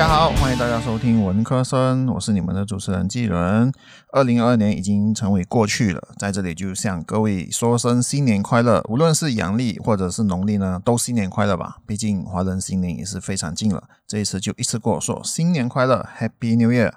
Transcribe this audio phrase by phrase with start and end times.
[0.00, 3.70] 大家好，欢迎大家收听文科生，我是你们的主持人纪伦。
[4.12, 11.76] 二零二二年已经成为过去了，在这里就向各位说声新年快乐，无论是阳历或者是农历呢，都新年快乐吧。
[11.86, 16.92] 毕竟华人新年也是非常近了，这一次就一次过说新年快乐，Happy New Year。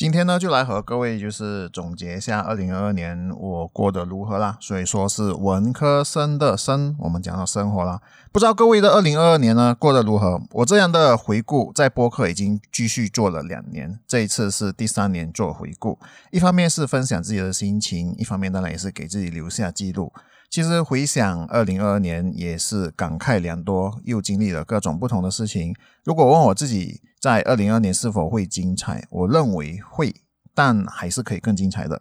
[0.00, 4.56] 今天呢，就来和各位就是总结一下二零二二年我过得如何啦。
[4.58, 8.00] 所以说是文科生的生，我们讲到生活啦。
[8.32, 10.40] 不知道各位的二零二二年呢过得如何？
[10.52, 15.98] 我这样的回顾，在播客已经继续做了两年，这一次是第三年做回顾。
[16.30, 20.10] 一方面是分享自己的心情，一方面当然也是给自己留下记录。
[20.48, 25.74] 其实回想二零二二年，也是感慨良多，又经历了各种不同的事情。
[26.04, 30.14] 如果问我自己在二零二年是否会精彩，我认为会，
[30.54, 32.00] 但还是可以更精彩的。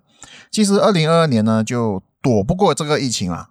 [0.50, 3.50] 其实二零二二年呢，就躲不过这个疫情啦，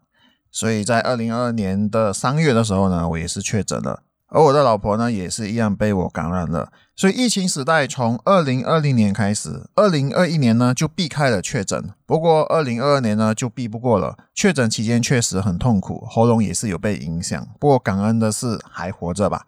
[0.50, 4.02] 所以在二零二二年的三月的时候呢，我也是确诊了。
[4.30, 6.70] 而我的老婆呢，也是一样被我感染了。
[6.94, 11.90] 所以疫情时代从二零二零年开始，二零二一年呢就避开了确诊。
[12.04, 14.18] 不过二零二二年呢就避不过了。
[14.34, 17.48] 确诊期间确实很痛苦，喉咙也是有被影响。
[17.58, 19.46] 不过感恩的是还活着吧。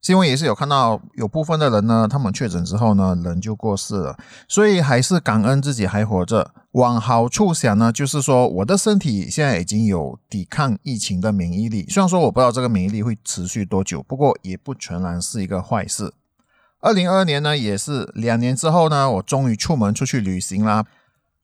[0.00, 4.16] 新闻也是有看到，有部分的人呢，他们确诊之后呢，人就过世了，
[4.46, 6.52] 所以还是感恩自己还活着。
[6.72, 11.86] 往好处想呢，就是说我的身体现在已经有抵抗疫情的免疫力。
[11.88, 16.12] 虽然说我不知道这个免疫力会持续多久，不过也不全然是一个坏事。
[16.80, 20.84] 二零二二年呢，也是两年之后呢，我终于出门出去旅行啦。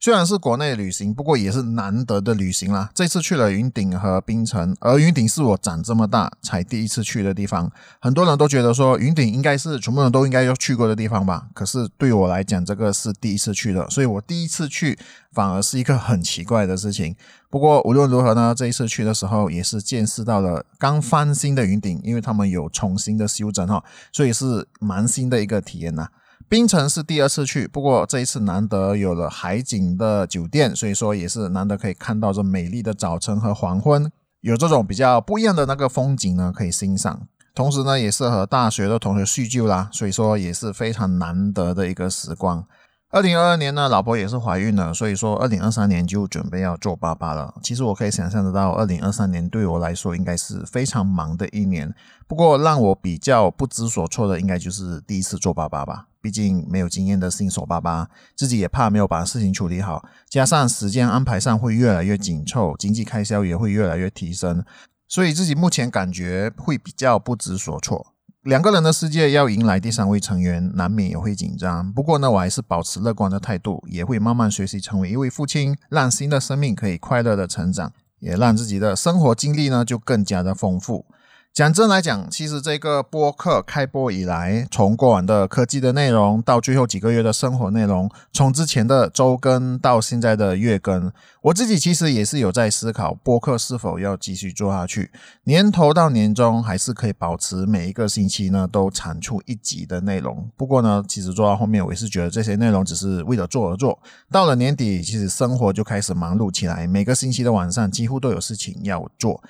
[0.03, 2.89] 虽然是国内旅行，不过也是难得的旅行啦。
[2.93, 7.71] 这次去了云顶和冰城，而云顶是我长这么大才第一次去的地方。
[8.01, 11.47] 很多人都觉得说云顶应该是全部人都应该要去过的地方吧。
[11.53, 14.99] 可是对我来讲，这个是第一次去的，所以我第一次去
[15.31, 17.15] 反而是一个很奇怪的事情。
[17.49, 23.81] 不过无论如何呢，这一次去的时候也是见识到了刚翻新的云顶，因为他们有重新的修整哈，
[24.11, 26.09] 所以是蛮新的一个体验呐。
[26.49, 34.11] 冰城是第二次去，不过这一次难得有了海景的酒店，所以说也是难得可以看到这美丽的早晨和黄昏，
[34.41, 37.27] 有这种比较不一样的那个风景呢可以欣赏。
[37.55, 42.65] 同时呢，也是和大学的同学叙旧啦，所以说也是非常难得的一个时光。
[43.13, 47.53] 二零二二年呢，老婆也是怀孕了，所以说二零二三年就准备要做爸爸了。
[47.61, 51.93] 其实我可以想象得到，二零二三年对我来说应该是非常忙的一年。
[52.25, 56.07] 不过让我比较不知所措的，应该就是第一次做爸爸吧。
[56.21, 64.65] 毕竟没有经验的新手爸爸，自己也怕没有把事情处理好，加上时间安排上会越来越紧凑，经济开销也会越来越提升，
[65.07, 68.12] 所以自己目前感觉会比较不知所措。
[68.43, 71.89] 两个人的世界要迎来第三位成员，难免也会紧张。
[71.93, 81.05] 不过呢，我还是保持乐观的态度，也会慢慢学习成为一位父亲，让新的生命可以快乐的成长，也让自己的生活经历呢就更加的丰富。
[81.53, 91.11] 讲真来讲，其实这个播客开播以来，从过往的科技的内容，到最后几个月的生活内容，从之前的周更到现在的月更，
[91.43, 95.11] 我自己其实也是有在思考，播客是否要继续做下去。
[95.43, 100.49] 年头到年终，还是可以保持每一个星期呢都产出一集的内容。
[100.57, 103.99] 不过呢，其实做到后面，我也是觉得这些内容只是为了做而做。
[104.31, 109.43] 到了年底，其实生活就开始忙碌起来，每个星期的晚上几乎都有事情要做。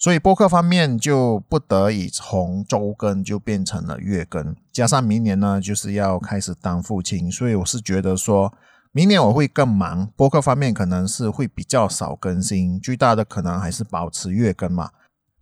[0.00, 8.50] 所以播客方面就不得已从周更就变成了月更，加上明年呢就是要开始当父亲，所以我是觉得说
[8.92, 14.88] 明年我会更忙，播客方面可能是会比较少更新，最大的可能还是保持月更嘛。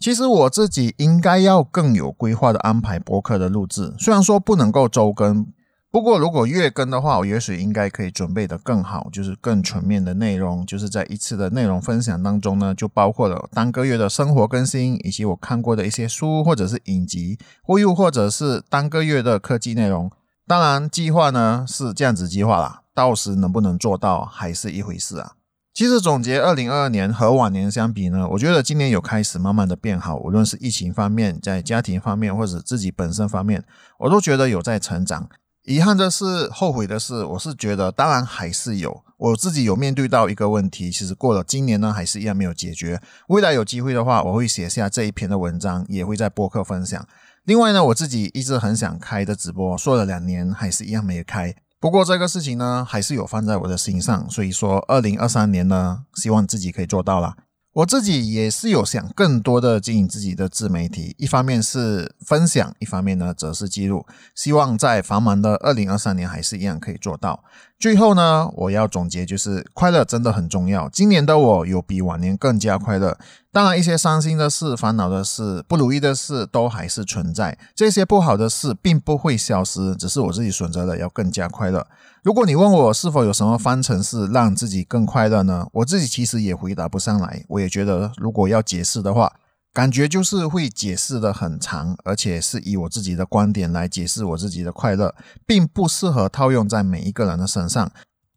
[0.00, 5.46] 其实我自己应该要更有规划的安排播客的录制，虽然说不能够周更。
[5.90, 10.66] 不过，如果月更的话，我也许应该可以准备的更好，就是更全面的内容。
[10.66, 20.10] 就是在一次的内容分享当中呢，就包括了单个月的生活更新，以及我看过的一些书或者是影集，或又或者是单个月的科技内容。
[20.46, 25.32] 当然，计划呢是这样子计划啦，到时能不能做到还是一回事啊。
[25.72, 33.64] 其实总结二零二二年和往年相比呢，我觉得今年有开始慢慢的变好，无论是疫情方面，在家庭方面，或者自己本身方面，
[34.00, 35.30] 我都觉得有在成长。
[35.68, 42.98] 遗憾的是，后悔的是，我是觉得，当然还是有，我自己有面对到一个问题，其实过了今年呢，还是一样没有解决。
[43.28, 47.06] 未来有机会的话，我会写下这一篇的文章，也会在播客分享。
[47.44, 51.54] 另外呢，我自己一直很想开的直播，说了两年，还是一样没有开。
[51.78, 57.34] 不过这个事情呢，还是有放在我的心上，所以说，二零二三年呢，希望自己可以做到了。
[57.78, 64.04] 我自己也是有想更多的经营自己的自媒体，一方面是分享，一方面呢则是记录。
[64.34, 67.44] 希望在繁忙的二零二三年还是一样可以做到。
[67.78, 70.88] 最后呢，我要总结就是快乐真的很重要。
[70.88, 73.16] 今年的我有比往年更加快乐。
[73.50, 77.58] 当然，一些伤心的事、烦恼的事、不如意的事都还是存在。
[77.74, 81.86] 这些不好的事并不会消失，只是我自己选择了要更加快乐。
[82.22, 85.66] 如果你问我是否有什么方程式让自己更快乐呢？
[85.72, 87.42] 我自己其实也回答不上来。
[87.48, 89.32] 我也觉得，如果要解释的话，
[89.72, 95.14] 感觉就是会解释的很长，而且是以我自己的观点来解释我自己的快乐，
[95.46, 97.90] 并不适合套用在每一个人的身上。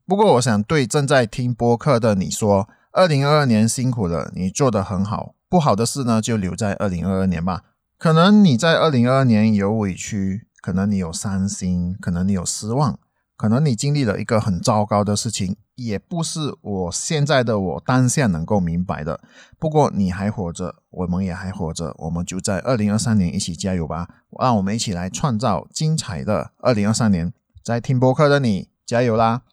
[0.07, 2.69] 不过，我想对正在听播客的你说。
[2.93, 5.33] 二零二二年辛苦了，你做得很好。
[5.47, 7.63] 不好的事呢，就留在二零二二年吧。
[7.97, 12.99] 可能你在二零二二年有委屈，可能你有伤心，可能你有失望，
[13.37, 19.21] 可能你经历了一个很糟糕的事情，也不是我现在的我当下能够明白的。
[19.57, 24.09] 不过你还活着，我们也还活着，我们就在二零二三年一起加油吧！
[24.37, 27.31] 让我们一起来创造精彩的二零二三年。
[27.63, 29.43] 在听播客的你，加油啦！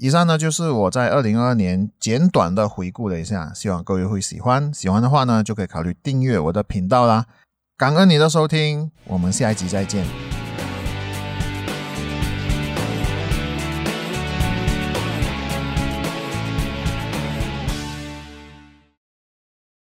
[0.00, 4.72] 以上呢就是我在二零二二年简短的回顾了一下，希望各位会喜欢。
[4.72, 7.26] 喜欢的话呢，就可以考虑订阅我的频道啦。
[7.76, 10.27] 感恩你的收听，我们下一集再见。